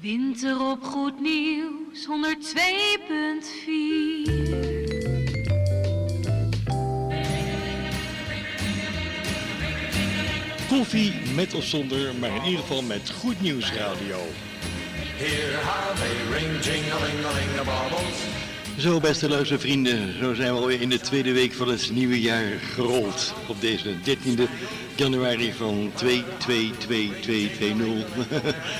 [0.00, 2.10] Winter op Goed Nieuws 102.4.
[10.68, 14.16] Koffie met of zonder, maar in ieder geval met Goed Nieuws Radio.
[15.16, 18.30] Here how they ring, the.
[18.80, 22.58] Zo, beste luistervrienden, zo zijn we alweer in de tweede week van het nieuwe jaar
[22.74, 23.34] gerold.
[23.48, 24.48] Op deze 13e
[25.00, 28.06] januari van 222220.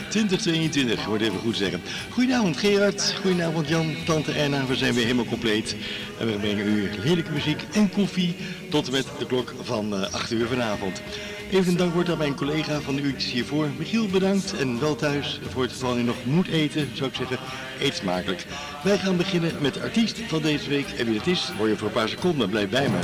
[0.09, 1.81] 2022, wordt even goed zeggen.
[2.11, 5.77] Goedenavond Gerard, goedenavond Jan, tante Erna, we zijn weer helemaal compleet.
[6.19, 8.37] En we brengen u heerlijke muziek en koffie
[8.71, 11.03] tot en met de klok van eh, 8 uur vanavond.
[11.51, 13.69] Even een dankwoord aan mijn collega van de uurtjes hiervoor.
[13.79, 15.41] Michiel bedankt en wel thuis.
[15.49, 17.39] Voor het geval u nog moet eten, zou ik zeggen,
[17.81, 18.47] eet smakelijk.
[18.83, 20.87] Wij gaan beginnen met de artiest van deze week.
[20.99, 22.51] En wie het is, hoor je voor een paar seconden.
[22.51, 22.99] Blijf bij me.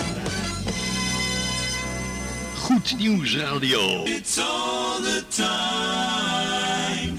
[2.67, 4.05] Goed Nieuws Radio.
[4.05, 7.17] It's all the time.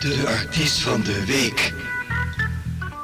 [0.00, 1.72] De artiest van de week.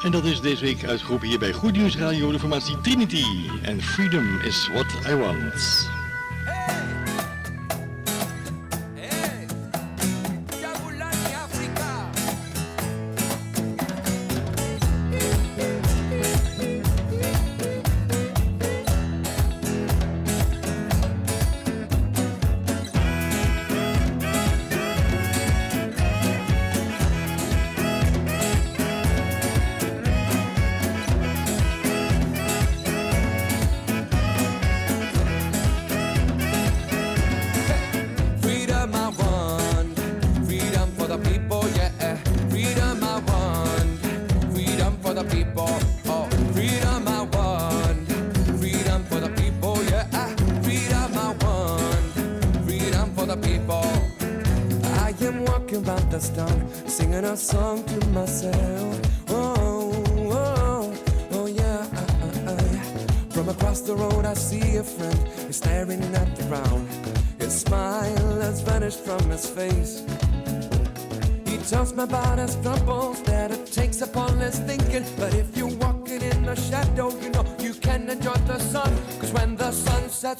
[0.03, 3.25] En dat is deze week uitgeroepen hier bij Goed Nieuws Radio, de formatie Trinity.
[3.63, 5.95] En Freedom is what I want.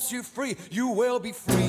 [0.07, 1.66] Sets you free, you will be free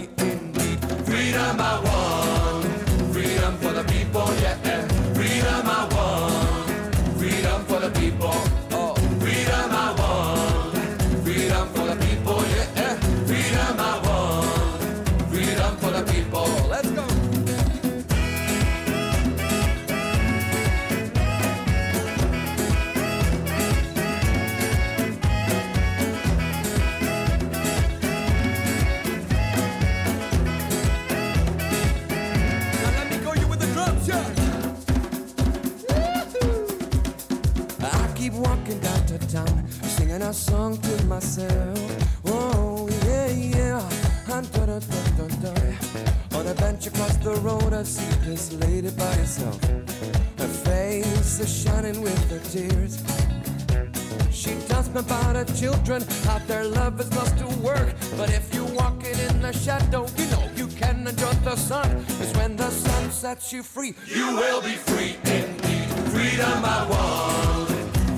[55.37, 57.93] me children, how their love is lost to work.
[58.17, 62.05] But if you're walking in the shadow, you know you can enjoy the sun.
[62.17, 65.87] Cause when the sun sets you free, you will be free indeed.
[66.13, 67.69] Freedom I want,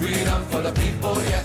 [0.01, 1.43] freedom for the people, yeah.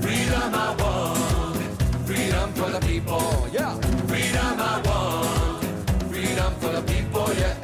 [0.00, 3.74] Freedom I want, freedom for the people, yeah.
[4.06, 7.54] Freedom I want, freedom for the people, yeah.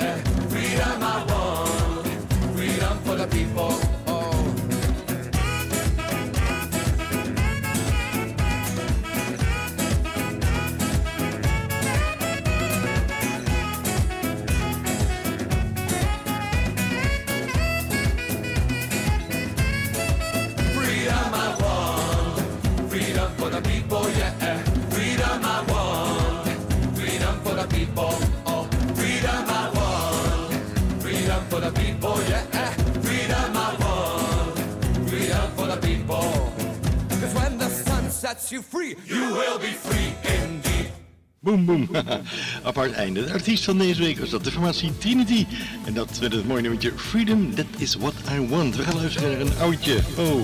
[0.52, 2.06] Freedom I want,
[2.56, 3.83] freedom for the people,
[27.94, 28.14] people.
[28.46, 28.64] Oh,
[28.94, 31.02] freedom I want.
[31.02, 32.70] Freedom for the people, yeah.
[33.02, 35.08] Freedom I want.
[35.08, 36.52] Freedom for the people.
[37.20, 40.90] Cause when the sun sets you free, you will be free indeed.
[41.42, 41.88] Boom, boom.
[42.62, 43.24] Apart einde.
[43.24, 45.46] De artiest van deze week was dat de formatie Trinity.
[45.84, 48.76] En dat met het mooie nummertje Freedom, That Is What I Want.
[48.76, 49.98] We gaan luisteren naar een oudje.
[50.16, 50.42] Oh,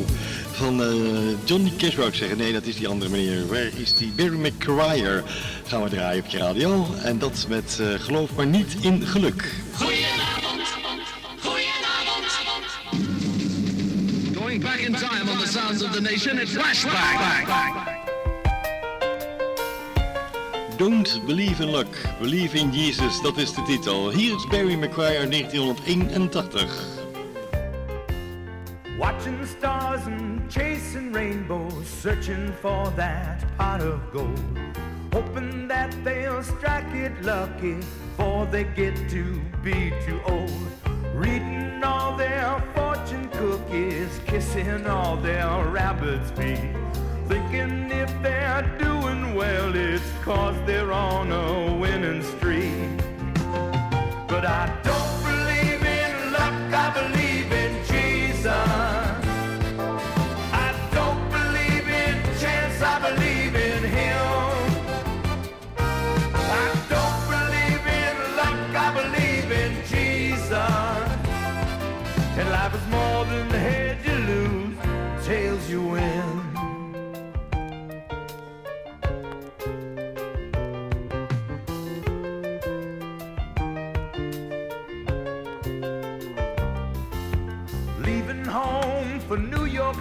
[0.60, 2.38] van uh, Johnny Cash wou ik zeggen.
[2.38, 3.46] Nee, dat is die andere meneer.
[3.46, 4.12] Waar is die?
[4.16, 5.22] Barry McGuire
[5.66, 6.86] gaan we draaien op je radio.
[7.02, 9.54] En dat met uh, Geloof maar niet in geluk.
[9.74, 10.68] Goedenavond.
[11.40, 12.26] Goedenavond.
[14.36, 17.48] Going back in time on the sounds of the nation, it's flashback.
[20.76, 24.10] Don't Believe in Luck, Believe in Jesus, dat is de titel.
[24.10, 26.98] Hier is Barry McGuire 1981.
[28.98, 30.39] Watching the stars and
[31.12, 34.58] rainbows, searching for that pot of gold.
[35.12, 40.50] Hoping that they'll strike it lucky before they get to be too old.
[41.14, 46.74] Reading all their fortune cookies, kissing all their rabbit's feet.
[47.26, 52.96] Thinking if they're doing well, it's cause they're on a winning streak.
[54.28, 55.09] But I don't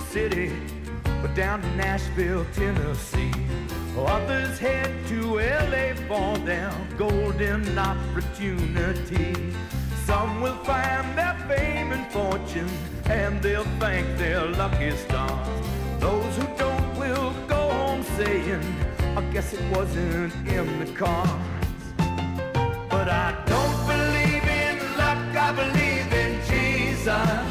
[0.10, 0.52] City,
[1.22, 3.32] but down to Nashville, Tennessee.
[3.96, 9.36] Others head to LA for their golden opportunity.
[10.08, 12.68] Some will find their fame and fortune,
[13.06, 15.66] and they'll thank their lucky stars.
[16.00, 18.64] Those who don't will go home saying,
[19.16, 21.84] I guess it wasn't in the cards.
[22.90, 27.49] But I don't believe in luck, I believe in Jesus.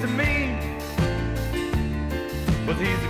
[0.00, 0.56] To me.
[2.64, 3.07] But he's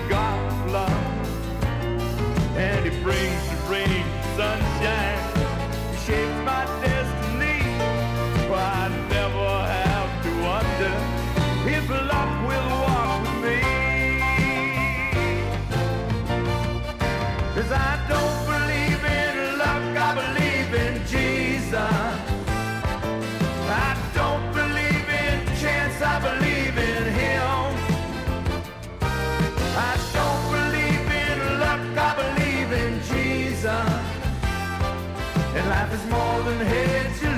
[36.65, 37.29] heads you.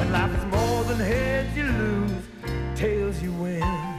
[0.00, 0.12] And
[0.50, 0.98] more than
[1.56, 2.24] you lose,
[2.76, 3.90] tails you win.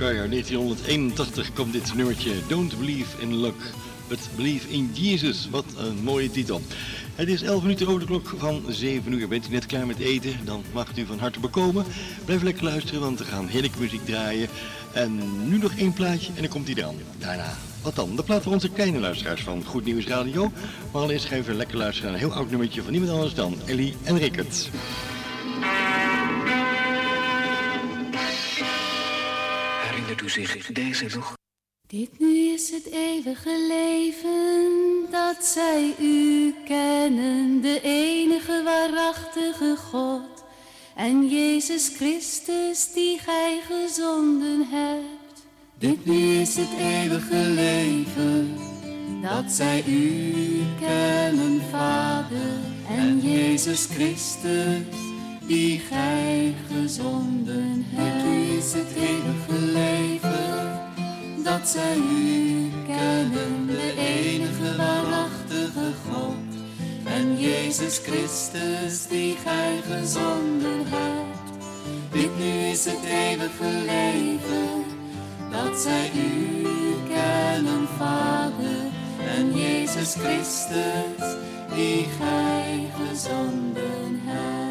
[0.00, 3.60] McGuire 1981 komt dit nummertje Don't Believe in Luck,
[4.08, 5.48] but Believe in Jesus.
[5.50, 6.60] Wat een mooie titel.
[7.14, 9.28] Het is 11 minuten over de klok van 7 uur.
[9.28, 10.44] Bent u net klaar met eten?
[10.44, 11.84] Dan mag u van harte bekomen.
[12.24, 14.48] Blijf lekker luisteren, want we gaan heerlijke muziek draaien.
[14.92, 16.94] En nu nog één plaatje en dan komt hij eraan.
[17.18, 18.16] Daarna, wat dan?
[18.16, 20.52] De plaat voor onze kleine luisteraars van Goed Nieuws Radio.
[20.92, 23.56] Maar allereerst gaan even lekker luisteren naar een heel oud nummertje van niemand anders dan
[23.66, 24.70] Ellie en Rickert.
[29.86, 31.39] Herinnert u zich deze nog?
[31.90, 40.44] Dit nu is het eeuwige leven, dat zij u kennen, de enige waarachtige God.
[40.96, 45.42] En Jezus Christus die gij gezonden hebt.
[45.78, 48.56] Dit nu is het eeuwige leven,
[49.22, 52.58] dat zij u kennen, Vader.
[52.88, 54.96] En Jezus Christus
[55.46, 58.22] die gij gezonden hebt.
[58.22, 60.79] Dit nu is het eeuwige leven
[61.42, 66.34] dat zij u kennen, de enige waarachtige God.
[67.04, 71.58] En Jezus Christus, die gij gezonden hebt.
[72.10, 74.84] Dit nu is het eeuwige leven,
[75.50, 76.66] dat zij u
[77.08, 78.90] kennen, Vader,
[79.36, 81.36] en Jezus Christus,
[81.74, 84.69] die gij gezonden hebt.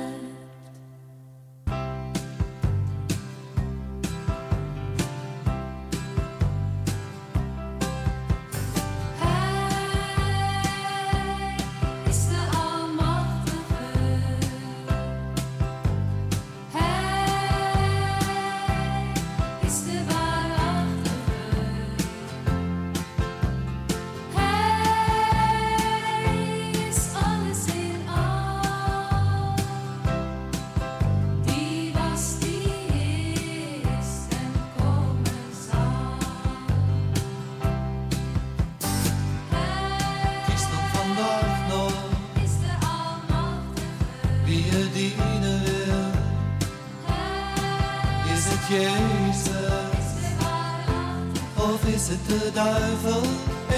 [52.09, 53.21] Het de duivel?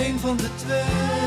[0.07, 1.20] Een van de twee.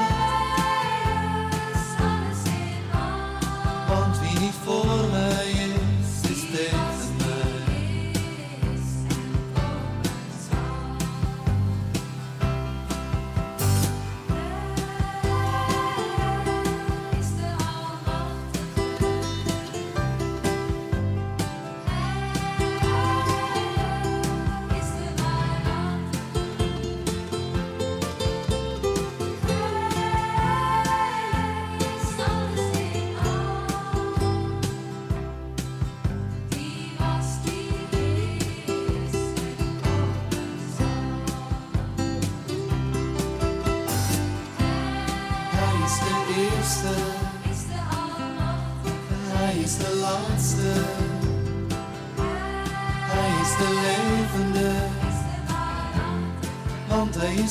[3.88, 5.09] Want wie niet voor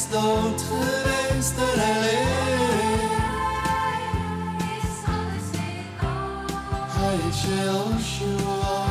[0.09, 2.27] is dood geweest en hij leeft.
[6.91, 8.87] Hij is Joshua.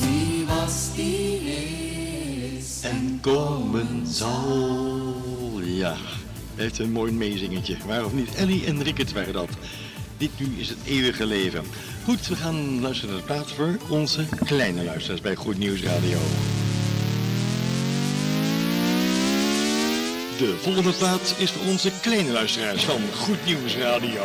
[0.00, 1.40] Wie was die
[2.56, 5.60] is En komen zal.
[5.62, 5.96] Ja,
[6.54, 7.76] heeft een mooi meezingetje.
[7.86, 8.34] Waar of niet?
[8.34, 9.48] Ellie en Rickert waren dat.
[10.16, 11.64] Dit nu is het eeuwige leven.
[12.04, 16.18] Goed, we gaan luisteren naar de plaat voor onze kleine luisteraars bij Goed Nieuws Radio.
[20.38, 24.22] De volgende plaat is voor onze kleine luisteraars van Goed Nieuws Radio.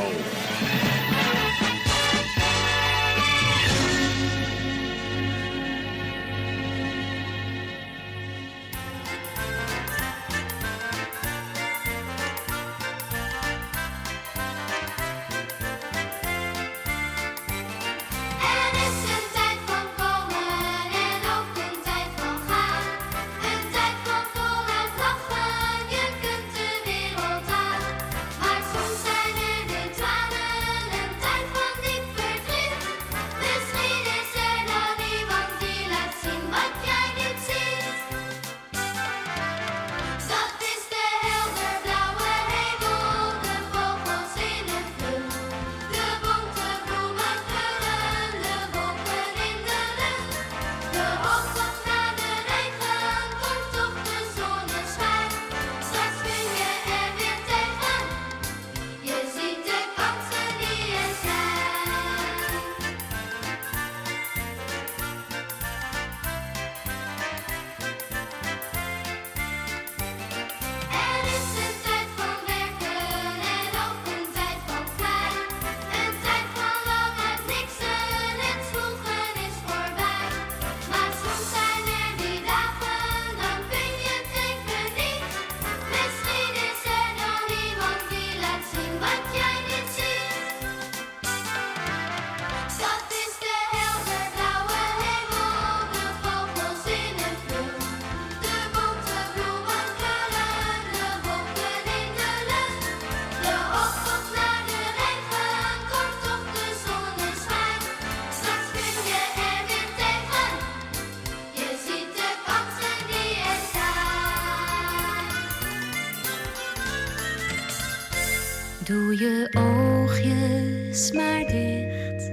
[118.88, 122.32] Doe je oogjes maar dicht.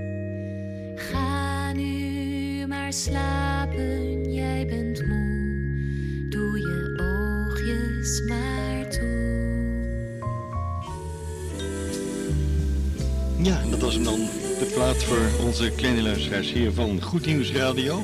[0.95, 6.27] Ga nu maar slapen, jij bent moe.
[6.29, 9.43] Doe je oogjes maar toe.
[13.43, 14.19] Ja, dat was hem dan.
[14.59, 18.03] De plaat voor onze kleine luisteraars hier van Goed Nieuws Radio.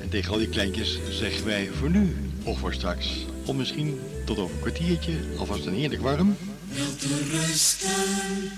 [0.00, 3.26] En tegen al die kleintjes zeggen wij voor nu of voor straks.
[3.46, 6.36] Of misschien tot over een kwartiertje, alvast een heerlijk warm.
[6.74, 8.50] Wel te rusten.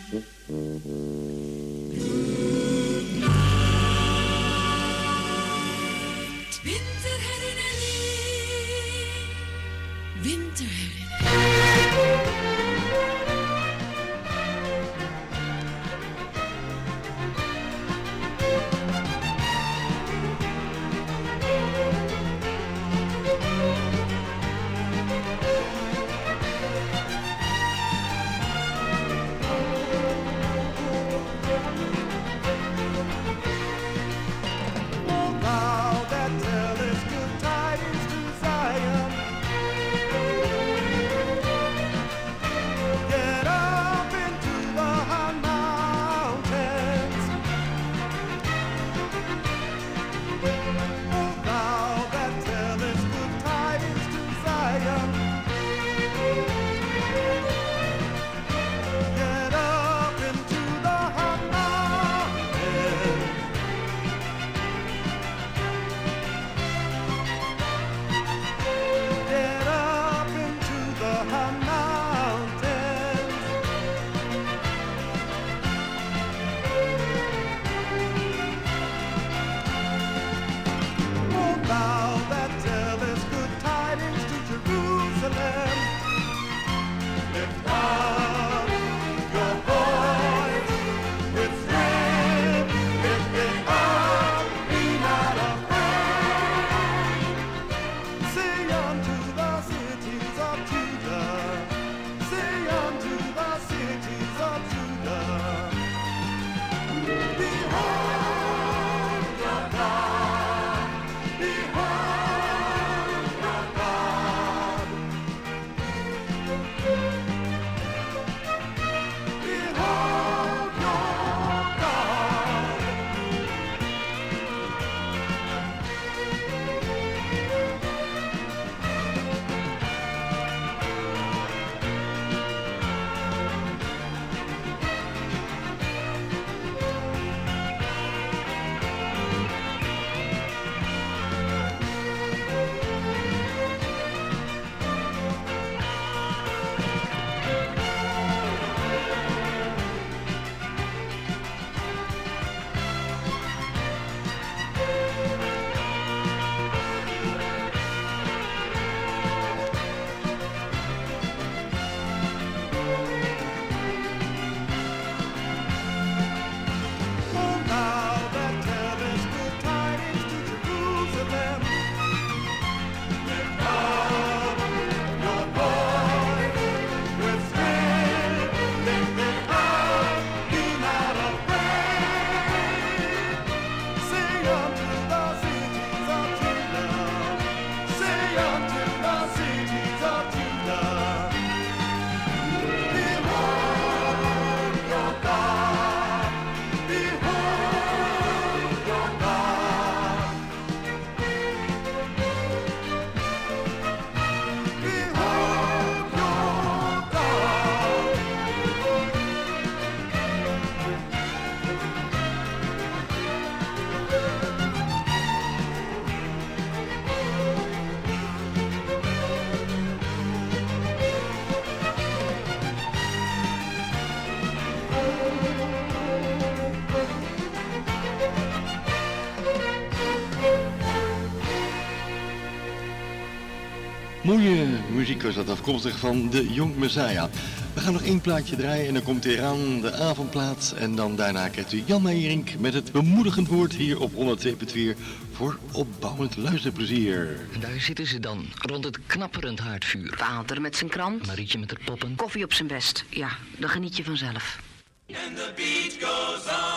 [234.33, 237.31] Mooie muziek was dat afkomstig van de Young Messiah.
[237.75, 240.75] We gaan nog één plaatje draaien en dan komt hier aan de avondplaats.
[240.75, 244.99] En dan daarna krijgt u Jan Meijerink met het bemoedigend woord hier op 102.4
[245.33, 247.47] voor opbouwend luisterplezier.
[247.53, 250.15] En daar zitten ze dan, rond het knapperend haardvuur.
[250.17, 251.27] Vader met zijn krant.
[251.27, 252.17] Marietje met haar poppen.
[252.17, 253.05] Koffie op zijn best.
[253.09, 254.61] Ja, dan geniet je vanzelf.
[255.09, 256.72] And the beat goes on.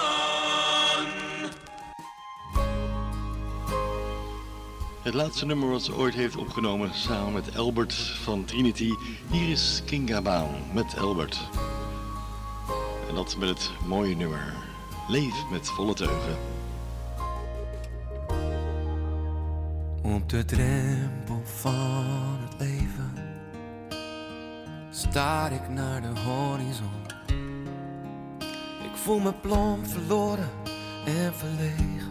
[5.06, 8.94] Het laatste nummer wat ze ooit heeft opgenomen samen met Albert van Trinity.
[9.32, 11.50] Hier is Kinga Baan met Albert.
[13.10, 14.54] En dat met het mooie nummer.
[15.08, 16.38] Leef met volle teugen.
[20.04, 23.14] Op de drempel van het leven
[24.92, 27.06] staar ik naar de horizon.
[28.84, 30.50] Ik voel me plomp verloren
[31.06, 32.05] en verlegen.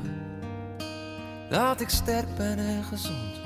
[1.54, 3.40] Dat ik sterk ben en gezond.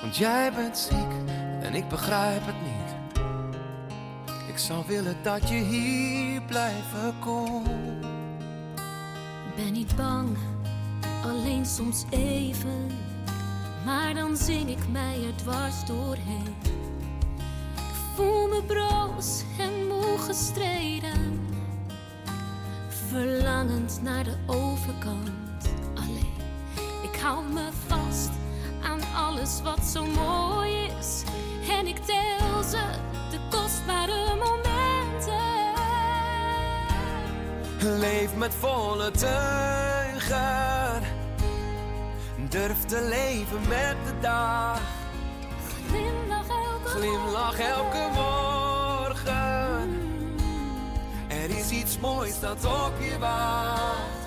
[0.00, 1.12] Want jij bent ziek
[1.60, 3.20] en ik begrijp het niet.
[4.48, 7.64] Ik zou willen dat je hier blijven kon.
[9.56, 10.36] Ben niet bang,
[11.24, 12.86] alleen soms even.
[13.84, 16.54] Maar dan zing ik mij er dwars doorheen.
[17.74, 21.40] Ik voel me broos en moe gestreden.
[22.88, 25.51] Verlangend naar de overkant.
[27.22, 28.30] Hou me vast
[28.82, 31.22] aan alles wat zo mooi is.
[31.68, 32.82] En ik tel ze,
[33.30, 35.40] de kostbare momenten.
[37.98, 41.02] Leef met volle teugen.
[42.48, 44.80] Durf te leven met de dag.
[45.88, 49.90] Glimlach elke Glimlach elke morgen.
[51.28, 54.21] Er is iets moois dat op je wacht.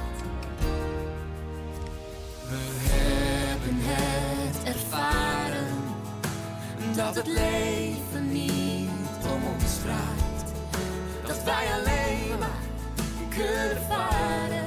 [4.65, 5.67] Ervaren.
[6.95, 8.89] Dat het leven niet
[9.33, 10.53] om ons draait.
[11.27, 12.63] Dat wij alleen maar
[13.29, 14.63] kunnen varen.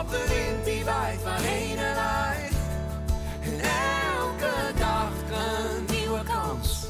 [0.00, 2.52] Op de wind die waait waarheen er waait.
[3.40, 3.60] En
[4.18, 6.86] elke dag een nieuwe kans.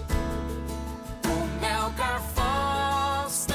[1.28, 3.54] Om elkaar vast te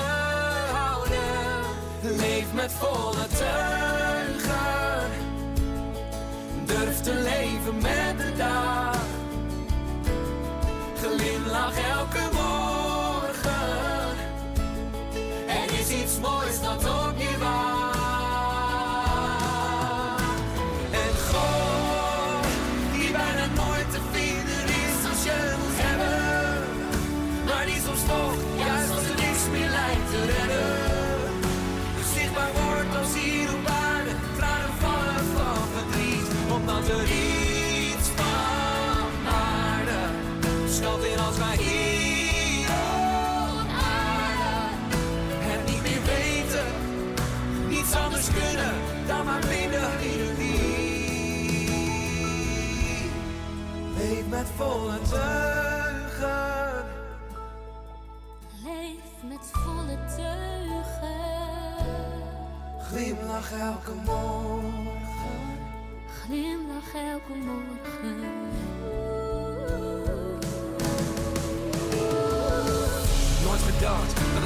[0.71, 1.63] houden.
[2.01, 4.20] Leef met volle teugen.
[7.13, 8.97] Leven met de dag.
[10.95, 13.51] Glimlach elke morgen.
[15.47, 17.00] Er is iets moois dat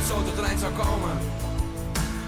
[0.08, 1.14] zo tot het eind zou komen.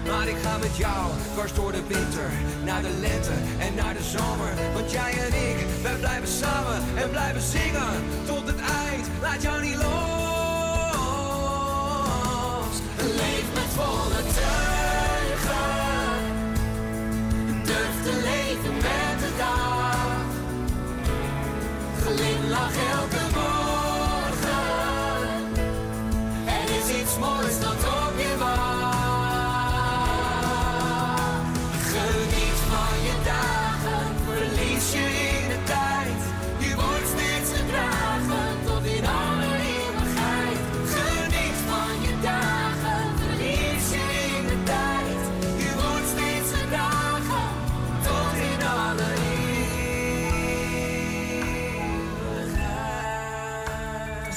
[0.06, 2.30] Maar ik ga met jou dwars door de winter,
[2.64, 4.52] naar de lente en naar de zomer.
[4.74, 7.92] Want jij en ik, wij blijven samen en blijven zingen
[8.26, 9.06] tot het eind.
[9.20, 10.07] Laat jou niet los.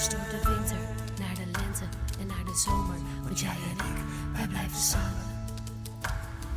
[0.01, 0.77] Dwars door de winter,
[1.19, 1.83] naar de lente
[2.19, 2.95] en naar de zomer.
[3.23, 4.01] Want jij en ik,
[4.33, 5.23] wij blijven samen.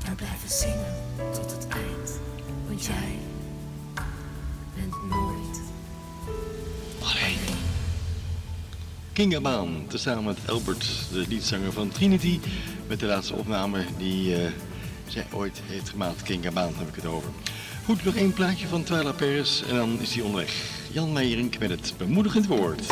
[0.04, 0.94] Wij blijven zingen
[1.32, 2.20] tot het eind.
[2.66, 3.18] Want jij
[4.74, 5.60] bent nooit
[7.00, 7.38] alleen.
[9.12, 12.40] King Amaan, tezamen met Albert, de liedzanger van Trinity.
[12.86, 14.52] Met de laatste opname die eh,
[15.06, 16.22] zij ooit heeft gemaakt.
[16.22, 17.30] King Amaan heb ik het over.
[17.84, 20.52] Goed, nog één plaatje van Twyla Paris en dan is hij onderweg.
[20.92, 22.86] Jan Meijerink met het bemoedigend woord.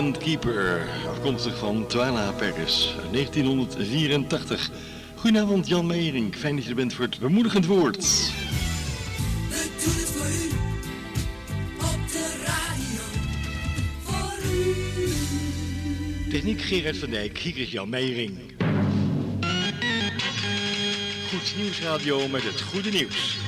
[0.00, 4.70] Keeper, afkomstig van Twyla Paris, 1984.
[5.14, 8.06] Goedenavond Jan Meijering, fijn dat je er bent voor het bemoedigend woord.
[9.48, 10.48] We doen het voor u,
[11.76, 13.02] op de radio,
[14.02, 14.32] voor
[16.26, 16.30] u.
[16.30, 18.38] Techniek Gerard van Dijk, hier is Jan Meijering.
[21.30, 23.39] Goed Nieuwsradio met het goede nieuws.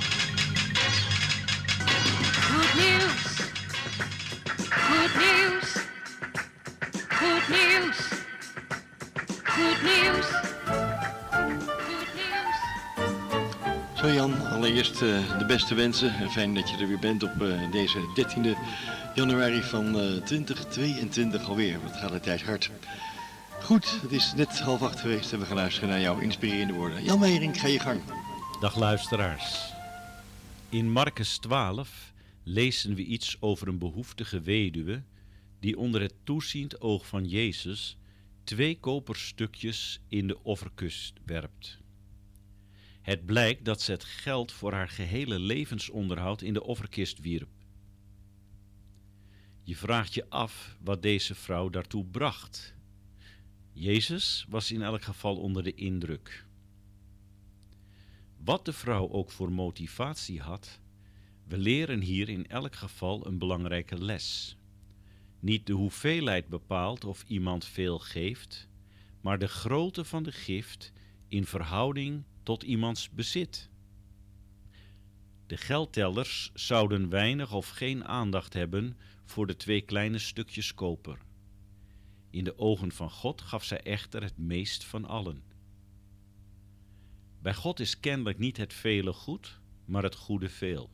[14.03, 16.15] Zo Jan, allereerst eh, de beste wensen.
[16.15, 18.59] En fijn dat je er weer bent op eh, deze 13e
[19.15, 21.81] januari van eh, 2022 alweer.
[21.83, 22.71] Wat gaat de tijd hard.
[23.61, 27.05] Goed, het is net half acht geweest en we gaan luisteren naar jouw inspirerende woorden.
[27.05, 28.01] Jan Meijering, ga je gang.
[28.61, 29.73] Dag luisteraars.
[30.69, 32.13] In Marcus 12
[32.43, 35.03] lezen we iets over een behoeftige weduwe
[35.61, 37.97] die onder het toeziend oog van Jezus
[38.45, 41.82] twee koperstukjes in de offerkust werpt.
[43.03, 47.49] Het blijkt dat ze het geld voor haar gehele levensonderhoud in de offerkist wierp.
[49.63, 52.75] Je vraagt je af wat deze vrouw daartoe bracht.
[53.73, 56.47] Jezus was in elk geval onder de indruk.
[58.37, 60.81] Wat de vrouw ook voor motivatie had,
[61.45, 64.57] we leren hier in elk geval een belangrijke les.
[65.41, 68.69] Niet de hoeveelheid bepaalt of iemand veel geeft,
[69.21, 70.93] maar de grootte van de gift
[71.29, 73.71] in verhouding tot iemands bezit.
[75.47, 81.19] De geldtellers zouden weinig of geen aandacht hebben voor de twee kleine stukjes koper.
[82.31, 85.43] In de ogen van God gaf zij echter het meest van allen.
[87.43, 90.91] Bij God is kennelijk niet het vele goed, maar het goede veel.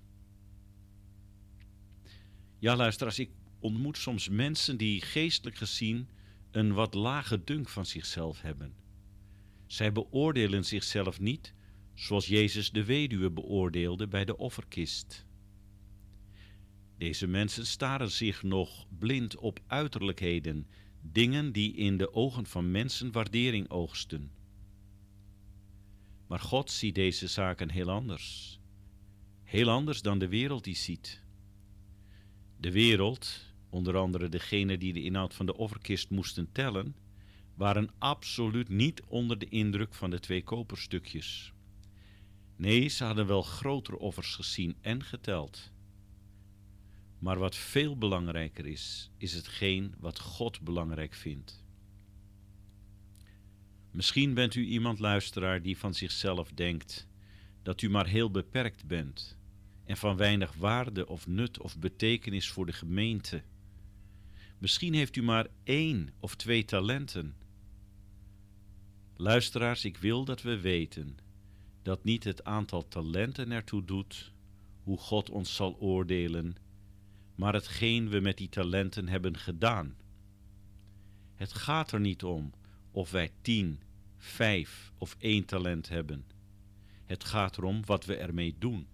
[2.59, 6.09] Ja, luister, als ik ontmoet soms mensen die geestelijk gezien
[6.51, 8.75] een wat lage dunk van zichzelf hebben.
[9.68, 11.54] Zij beoordelen zichzelf niet
[11.94, 15.26] zoals Jezus de weduwe beoordeelde bij de offerkist.
[16.98, 20.66] Deze mensen staren zich nog blind op uiterlijkheden,
[21.00, 24.31] dingen die in de ogen van mensen waardering oogsten.
[26.26, 28.61] Maar God ziet deze zaken heel anders.
[29.42, 31.22] Heel anders dan de wereld die ziet.
[32.57, 36.94] De wereld, onder andere degenen die de inhoud van de offerkist moesten tellen,
[37.59, 41.53] waren absoluut niet onder de indruk van de twee koperstukjes.
[42.57, 45.73] Nee, ze hadden wel grotere offers gezien en geteld.
[47.18, 51.64] Maar wat veel belangrijker is, is hetgeen wat God belangrijk vindt.
[53.90, 57.09] Misschien bent u iemand luisteraar die van zichzelf denkt
[57.62, 59.37] dat u maar heel beperkt bent
[59.85, 63.42] en van weinig waarde of nut of betekenis voor de gemeente.
[64.59, 67.38] Misschien heeft u maar één of twee talenten.
[69.20, 71.18] Luisteraars, ik wil dat we weten
[71.83, 74.33] dat niet het aantal talenten ertoe doet
[74.83, 76.57] hoe God ons zal oordelen,
[77.35, 79.96] maar hetgeen we met die talenten hebben gedaan.
[81.35, 82.52] Het gaat er niet om
[82.90, 83.81] of wij tien,
[84.16, 86.24] vijf of één talent hebben.
[87.04, 88.87] Het gaat erom wat we ermee doen.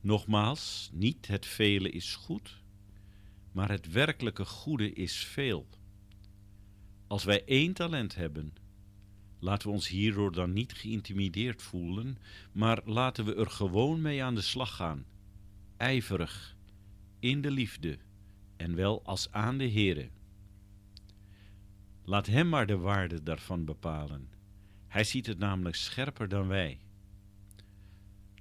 [0.00, 2.62] Nogmaals, niet het vele is goed,
[3.52, 5.66] maar het werkelijke goede is veel.
[7.08, 8.54] Als wij één talent hebben,
[9.38, 12.18] laten we ons hierdoor dan niet geïntimideerd voelen,
[12.52, 15.04] maar laten we er gewoon mee aan de slag gaan,
[15.76, 16.56] ijverig,
[17.18, 17.98] in de liefde
[18.56, 20.08] en wel als aan de Heere.
[22.04, 24.28] Laat Hem maar de waarde daarvan bepalen.
[24.86, 26.80] Hij ziet het namelijk scherper dan wij.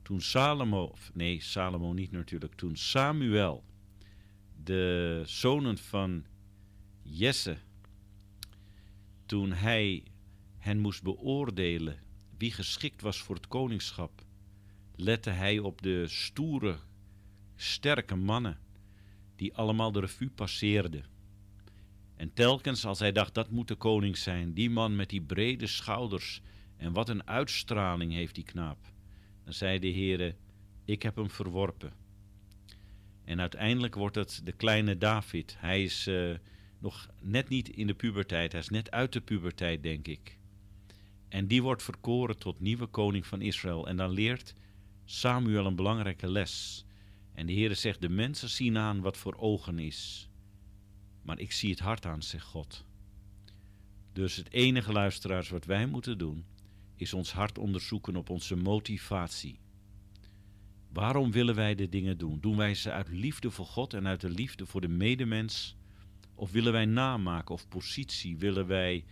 [0.01, 3.63] Toen Salomo, nee, Salomo niet natuurlijk, toen Samuel,
[4.63, 6.25] de zonen van
[7.01, 7.57] Jesse,
[9.27, 10.03] toen hij
[10.57, 11.99] hen moest beoordelen
[12.37, 14.21] wie geschikt was voor het koningschap,
[14.95, 16.77] lette hij op de stoere,
[17.55, 18.59] sterke mannen
[19.35, 21.05] die allemaal de revue passeerden.
[22.15, 25.67] En telkens als hij dacht dat moet de koning zijn, die man met die brede
[25.67, 26.41] schouders
[26.77, 28.91] en wat een uitstraling heeft die knaap,
[29.43, 30.35] dan zei de Heere,
[30.85, 31.93] ik heb hem verworpen.
[33.23, 35.55] En uiteindelijk wordt het de kleine David.
[35.59, 36.35] Hij is uh,
[36.79, 40.37] nog net niet in de puberteit, hij is net uit de puberteit, denk ik.
[41.29, 43.87] En die wordt verkoren tot nieuwe koning van Israël.
[43.87, 44.53] En dan leert
[45.05, 46.85] Samuel een belangrijke les.
[47.33, 50.29] En de Heere zegt, de mensen zien aan wat voor ogen is.
[51.21, 52.85] Maar ik zie het hart aan, zegt God.
[54.13, 56.45] Dus het enige luisteraars wat wij moeten doen,
[56.95, 59.59] is ons hart onderzoeken op onze motivatie.
[60.93, 62.39] Waarom willen wij de dingen doen?
[62.39, 65.76] Doen wij ze uit liefde voor God en uit de liefde voor de medemens?
[66.39, 68.37] Of willen wij namaken of positie?
[68.37, 69.05] Willen wij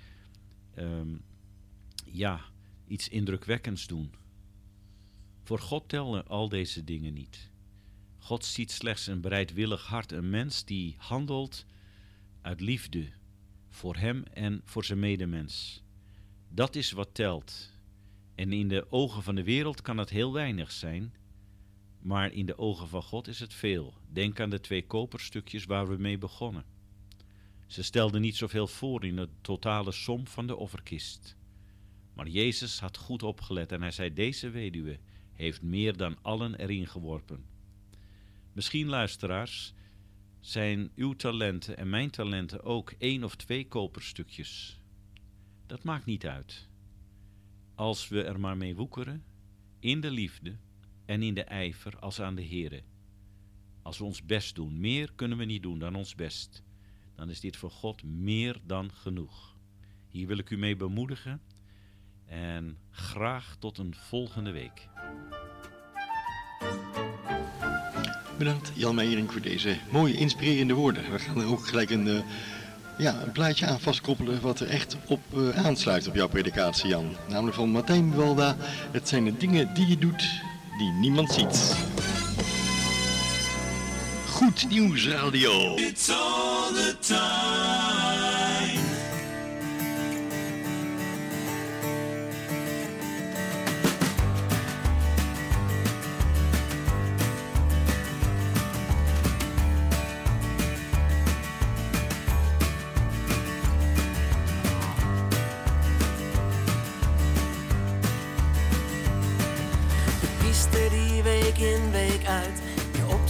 [0.74, 1.18] ehm,
[2.06, 2.42] ja,
[2.88, 4.14] iets indrukwekkends doen?
[5.44, 7.52] Voor God tellen al deze dingen niet.
[8.18, 11.66] God ziet slechts een bereidwillig hart, een mens die handelt
[12.42, 13.10] uit liefde
[13.70, 15.84] voor hem en voor zijn medemens.
[16.50, 17.72] Dat is wat telt.
[18.36, 21.14] En in de ogen van de wereld kan het heel weinig zijn,
[22.00, 23.94] maar in de ogen van God is het veel.
[24.10, 26.75] Denk aan de twee koperstukjes waar we mee begonnen.
[27.66, 31.38] Ze stelden niet zoveel voor in de totale som van de offerkist.
[32.14, 35.00] Maar Jezus had goed opgelet en hij zei: Deze weduwe
[35.34, 37.46] heeft meer dan allen erin geworpen.
[38.54, 39.74] Misschien, luisteraars,
[40.40, 44.80] zijn uw talenten en mijn talenten ook één of twee koperstukjes.
[45.66, 46.70] Dat maakt niet uit.
[47.76, 49.24] Als we er maar mee woekeren,
[49.80, 50.58] in de liefde
[51.06, 52.84] en in de ijver als aan de Here.
[53.82, 56.64] Als we ons best doen, meer kunnen we niet doen dan ons best,
[57.16, 59.56] dan is dit voor God meer dan genoeg.
[60.10, 61.42] Hier wil ik u mee bemoedigen
[62.26, 64.88] en graag tot een volgende week.
[68.38, 71.12] Bedankt Jan Meijering voor deze mooie inspirerende woorden.
[71.12, 72.24] We gaan er ook gelijk een, eh,
[72.98, 77.16] ja, een plaatje aan vastkoppelen wat er echt op eh, aansluit op jouw predikatie Jan.
[77.30, 78.56] Namelijk van Martijn Buwalda.
[78.92, 80.42] Het zijn de dingen die je doet
[80.78, 81.95] die niemand ziet.
[84.56, 85.06] Goed nieuws.
[85.06, 88.80] It's all the time.
[110.22, 112.65] De piste die week in week uit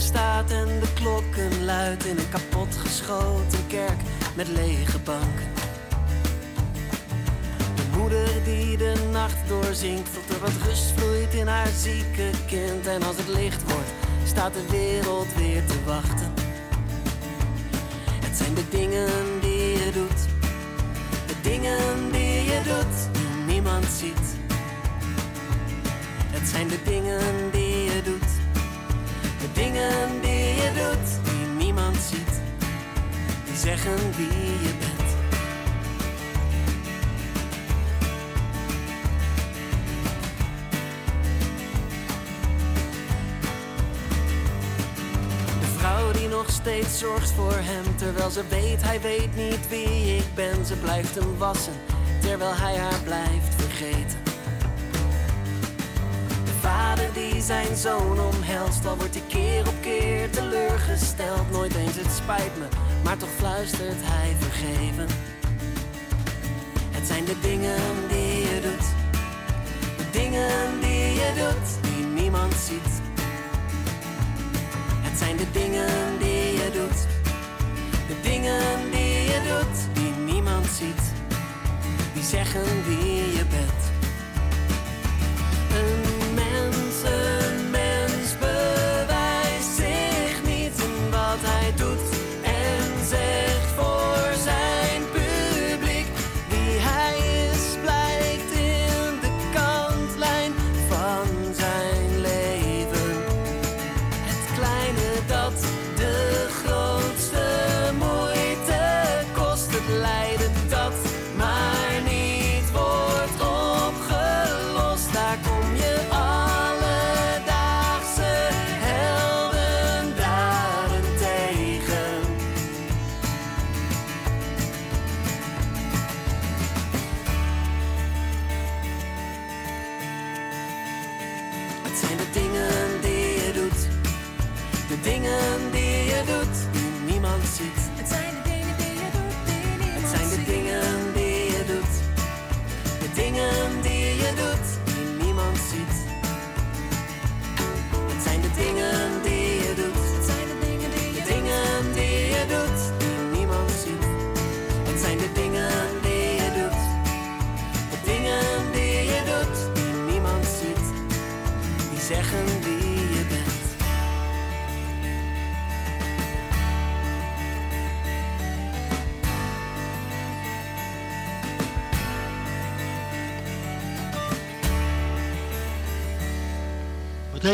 [0.06, 4.00] je opstaat en de klokken luidt in een kapotgeschoten kerk
[4.34, 5.48] met lege banken.
[7.74, 12.86] De moeder die de nacht doorzingt tot er wat rust vloeit in haar zieke kind.
[12.86, 13.90] En als het licht wordt,
[14.24, 16.32] staat de wereld weer te wachten.
[18.24, 20.20] Het zijn de dingen die je doet,
[21.26, 24.26] de dingen die je doet, die niemand ziet.
[26.30, 27.65] Het zijn de dingen die
[29.56, 32.40] dingen die je doet, die niemand ziet,
[33.44, 35.08] die zeggen wie je bent.
[45.60, 50.16] De vrouw die nog steeds zorgt voor hem, terwijl ze weet hij weet niet wie
[50.16, 50.66] ik ben.
[50.66, 51.74] Ze blijft hem wassen,
[52.20, 54.25] terwijl hij haar blijft vergeten.
[56.66, 61.50] De vader die zijn zoon omhelst, al wordt hij keer op keer teleurgesteld.
[61.50, 62.66] Nooit eens het spijt me,
[63.04, 65.06] maar toch fluistert hij vergeven.
[66.90, 68.86] Het zijn de dingen die je doet,
[69.96, 72.92] de dingen die je doet, die niemand ziet.
[75.02, 77.06] Het zijn de dingen die je doet,
[78.08, 81.02] de dingen die je doet, die niemand ziet.
[82.14, 83.86] Die zeggen wie je bent.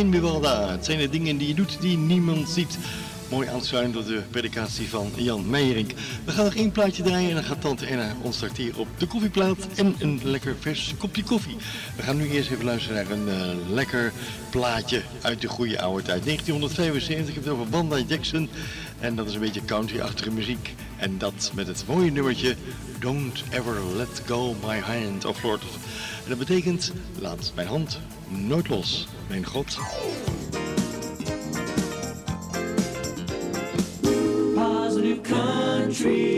[0.02, 2.78] Martijn Buwalda, het zijn de dingen die je doet die niemand ziet.
[3.30, 5.90] Mooi aansluitend op de predikatie van Jan Meijerink.
[6.24, 9.06] We gaan nog één plaatje draaien en dan gaat tante Enna ons tracteren op de
[9.06, 11.56] koffieplaat en een lekker vers kopje koffie.
[11.96, 14.12] We gaan nu eerst even luisteren naar een eh, lekker
[14.50, 16.24] plaatje uit de goede oude tijd.
[16.24, 18.48] 1975, ik heb het over Wanda Jackson.
[19.00, 20.74] En dat is een beetje country-achtige muziek.
[21.02, 22.56] En dat met het mooie nummertje
[22.98, 25.62] Don't Ever Let Go My Hand of Lord.
[26.24, 27.98] En dat betekent, laat mijn hand
[28.28, 29.78] nooit los, mijn God.
[34.54, 36.32] Positive country.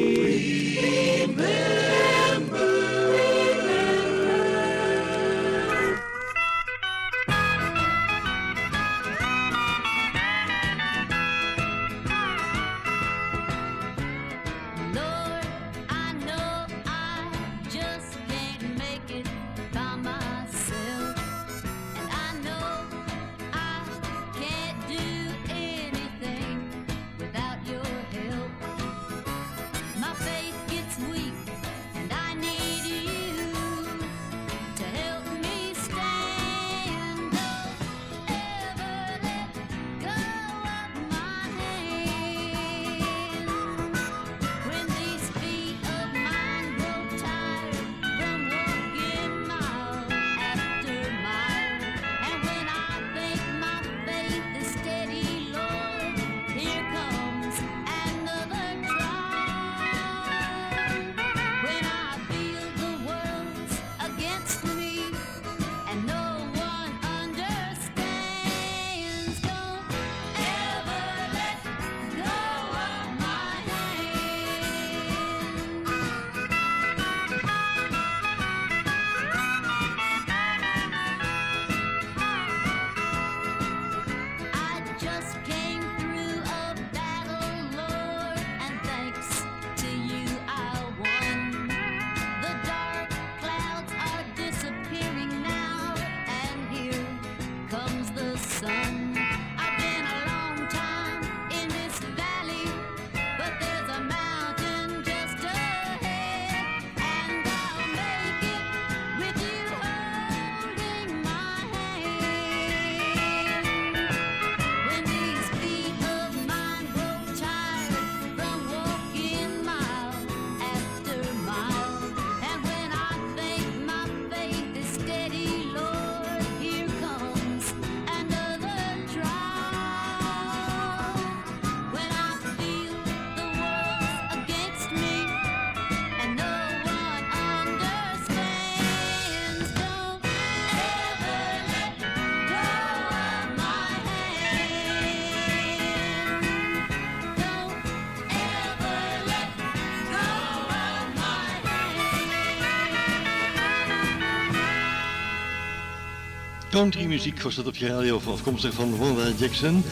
[156.74, 159.84] Country muziek was dat op je radio afkomstig van Wanda Jackson.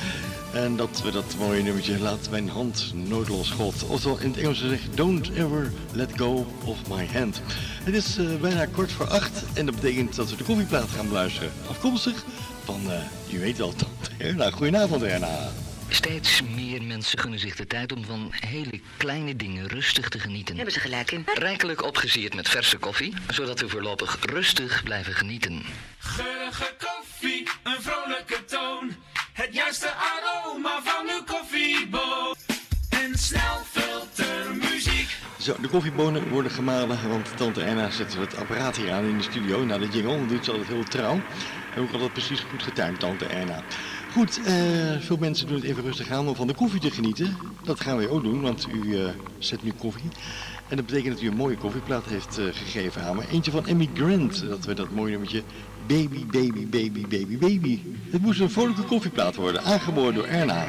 [0.53, 3.85] En dat we dat mooie nummertje Laat mijn hand nooit los God.
[3.89, 7.43] Oftewel in het Engels gezegd Don't ever let go of my hand.
[7.85, 11.09] Het is eh, bijna kort voor acht en dat betekent dat we de koffieplaat gaan
[11.09, 11.51] beluisteren.
[11.69, 12.25] Afkomstig
[12.65, 14.51] van, eh je weet wel, Tante Erna.
[14.51, 15.51] Goedenavond Erna.
[15.93, 20.55] Steeds meer mensen gunnen zich de tijd om van hele kleine dingen rustig te genieten.
[20.55, 21.27] Hebben ze gelijk in.
[21.35, 25.63] Rijkelijk opgesierd met verse koffie, zodat we voorlopig rustig blijven genieten.
[25.99, 28.95] Geurige koffie, een vrolijke toon.
[29.33, 32.37] Het juiste aroma van uw koffieboon.
[32.89, 35.17] En snel filtermuziek.
[35.39, 39.25] Zo, de koffiebonen worden gemalen, want tante Erna zet het apparaat hier aan in de
[39.25, 39.65] studio.
[39.65, 41.21] Nou, de jingle dat doet ze altijd heel trouw.
[41.75, 43.63] En ook altijd precies goed getimed, tante Erna.
[44.13, 44.55] Goed, eh,
[44.99, 47.37] veel mensen doen het even rustig aan om van de koffie te genieten.
[47.65, 49.09] Dat gaan wij ook doen, want u eh,
[49.39, 50.11] zet nu koffie.
[50.69, 53.23] En dat betekent dat u een mooie koffieplaat heeft eh, gegeven aan me.
[53.31, 55.43] Eentje van Emmy Grant, dat we dat mooie nummertje
[55.87, 57.81] Baby, Baby, Baby, Baby, Baby.
[58.11, 60.67] Het moest een vrolijke koffieplaat worden, aangeboren door Erna.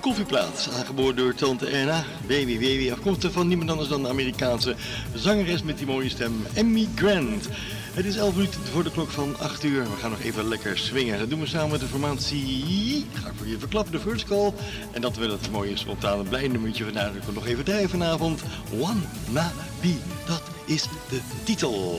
[0.00, 4.74] De koffieplaat, aangeboden door Tante Erna, WWW, afkomstig van niemand anders dan de Amerikaanse
[5.14, 7.48] zangeres met die mooie stem, Emmy Grant.
[7.92, 9.82] Het is 11 minuten voor de klok van 8 uur.
[9.82, 11.18] We gaan nog even lekker swingen.
[11.18, 14.52] Dat doen we samen met de formatie, ga ik voor je verklappen, de First Call.
[14.92, 18.42] En dat we dat mooie spontane blij nummertje vandaag nog even draaien vanavond.
[18.78, 19.94] One Na Be,
[20.26, 21.98] dat is de titel.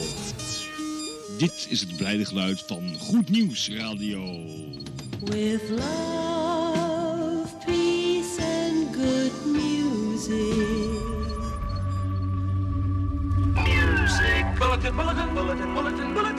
[1.38, 4.22] Dit is het blijde geluid van Goed Nieuws Radio.
[5.20, 6.30] With love,
[14.89, 16.30] bulletin, bulletin, bulletin, bulletin.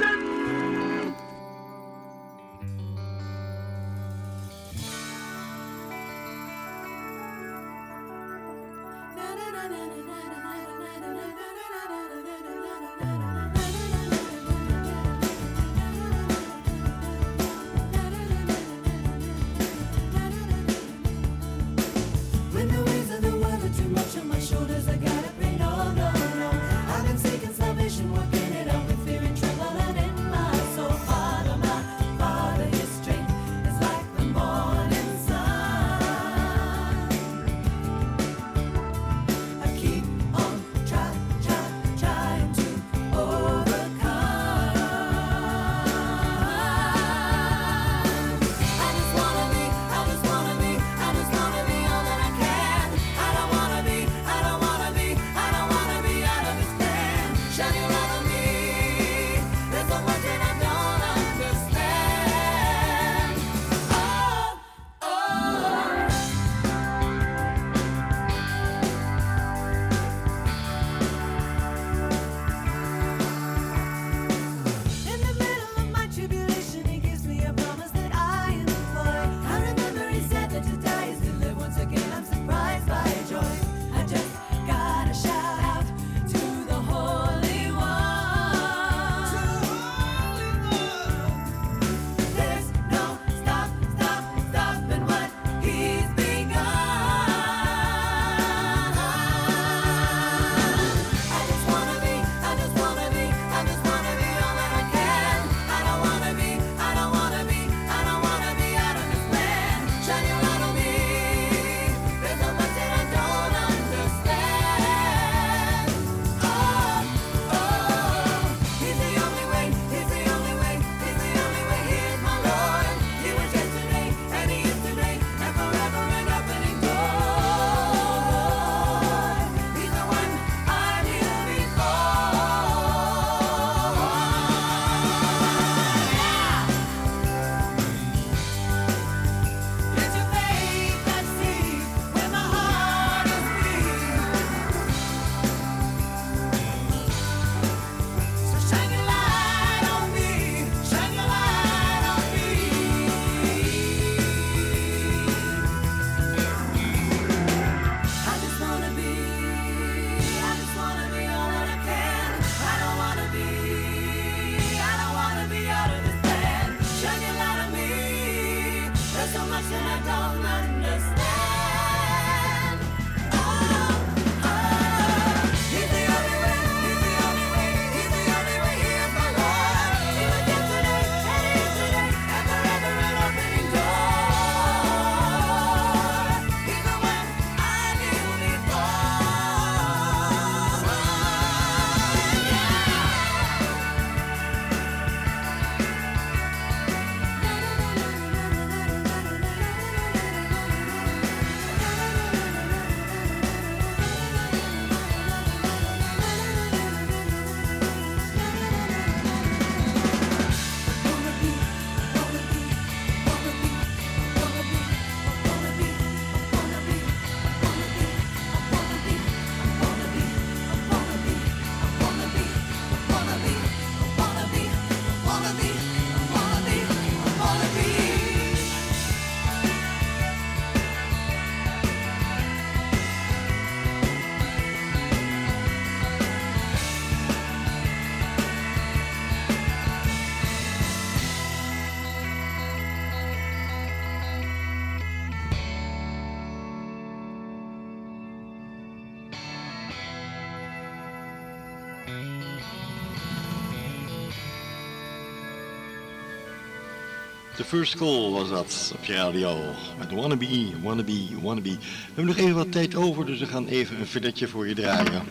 [257.73, 259.57] First Call was dat op je radio.
[259.99, 261.71] Met Wannabe, Wannabe, Wannabe.
[261.71, 264.75] We hebben nog even wat tijd over, dus we gaan even een verdetje voor je
[264.75, 265.23] draaien.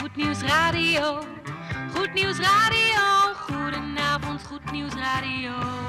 [0.00, 1.22] Goed nieuws radio.
[1.94, 3.34] Goed nieuws radio.
[3.34, 5.87] Goedenavond, goed nieuws radio.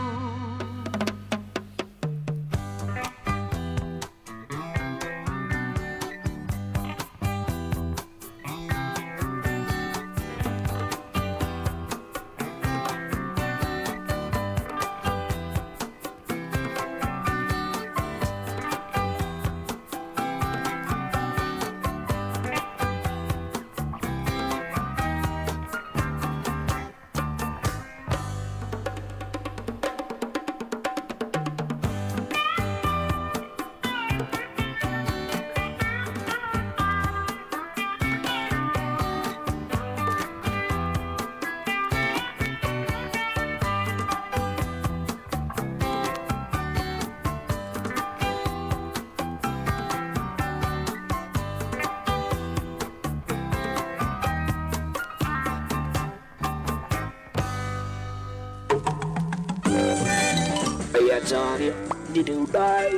[61.29, 61.71] Johnny,
[62.11, 62.89] die doet daar.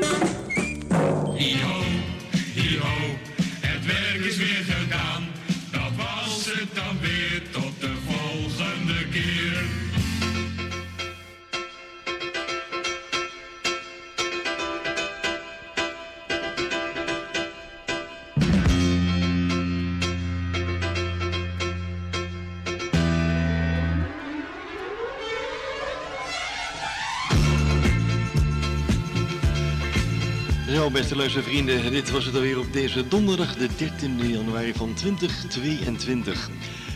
[30.91, 36.49] Zo, beste luistervrienden, dit was het alweer op deze donderdag, de 13 januari van 2022.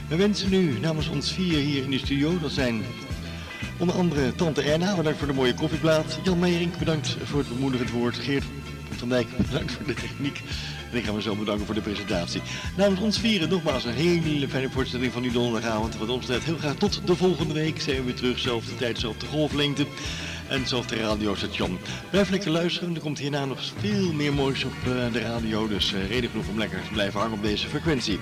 [0.08, 2.84] We wensen u namens ons vier hier in de studio, dat zijn
[3.78, 6.20] onder andere Tante Erna, bedankt voor de mooie koffieplaat.
[6.24, 8.16] Jan Meijering, bedankt voor het bemoedigend woord.
[8.16, 8.44] Geert
[8.98, 10.42] van Dijk, bedankt voor de techniek.
[10.92, 12.42] En ik ga mezelf bedanken voor de presentatie.
[12.78, 15.98] Namens ons vieren nogmaals een hele fijne voorstelling van uw donderdagavond.
[15.98, 17.82] Wat ons betreft heel graag tot de volgende week.
[17.82, 19.86] Zijn we weer terug, zelfde tijd, zelfde golflengte.
[20.48, 21.80] En hetzelfde radiostation.
[22.10, 22.96] Blijf lekker luisteren.
[22.96, 25.68] Er komt hierna nog veel meer moois op eh, de radio.
[25.68, 28.20] Dus eh, reden genoeg om lekker te blijven hangen op deze frequentie.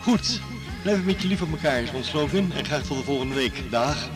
[0.00, 0.40] Goed,
[0.82, 2.52] blijf een beetje lief op elkaar is ons slogan.
[2.52, 3.62] En graag tot de volgende week.
[3.70, 4.08] Dag.